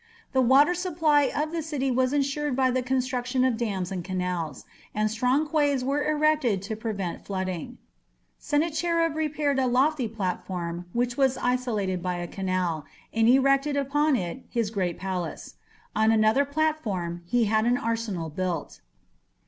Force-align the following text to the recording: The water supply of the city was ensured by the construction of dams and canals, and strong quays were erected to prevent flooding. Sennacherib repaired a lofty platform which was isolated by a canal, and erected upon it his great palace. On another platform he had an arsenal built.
The 0.33 0.41
water 0.41 0.73
supply 0.73 1.25
of 1.25 1.51
the 1.51 1.61
city 1.61 1.91
was 1.91 2.11
ensured 2.11 2.55
by 2.55 2.71
the 2.71 2.81
construction 2.81 3.45
of 3.45 3.55
dams 3.55 3.91
and 3.91 4.03
canals, 4.03 4.65
and 4.95 5.11
strong 5.11 5.47
quays 5.47 5.83
were 5.83 6.03
erected 6.03 6.63
to 6.63 6.75
prevent 6.75 7.23
flooding. 7.23 7.77
Sennacherib 8.39 9.15
repaired 9.15 9.59
a 9.59 9.67
lofty 9.67 10.07
platform 10.07 10.85
which 10.91 11.17
was 11.17 11.37
isolated 11.37 12.01
by 12.01 12.15
a 12.15 12.25
canal, 12.27 12.83
and 13.13 13.29
erected 13.29 13.77
upon 13.77 14.15
it 14.15 14.43
his 14.49 14.71
great 14.71 14.97
palace. 14.97 15.57
On 15.95 16.11
another 16.11 16.45
platform 16.45 17.21
he 17.27 17.43
had 17.45 17.65
an 17.65 17.77
arsenal 17.77 18.31
built. 18.31 18.81